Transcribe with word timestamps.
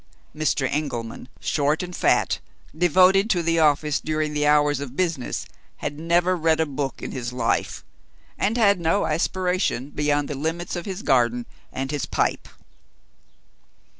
Mr. 0.35 0.67
Engelman, 0.67 1.29
short 1.39 1.83
and 1.83 1.95
fat, 1.95 2.39
devoted 2.75 3.29
to 3.29 3.43
the 3.43 3.59
office 3.59 3.99
during 4.01 4.33
the 4.33 4.47
hours 4.47 4.79
of 4.79 4.95
business, 4.95 5.45
had 5.77 5.99
never 5.99 6.35
read 6.35 6.59
a 6.59 6.65
book 6.65 7.03
in 7.03 7.11
his 7.11 7.31
life, 7.31 7.85
and 8.35 8.57
had 8.57 8.79
no 8.79 9.05
aspiration 9.05 9.91
beyond 9.91 10.27
the 10.27 10.33
limits 10.33 10.75
of 10.75 10.87
his 10.87 11.03
garden 11.03 11.45
and 11.71 11.91
his 11.91 12.07
pipe. 12.07 12.47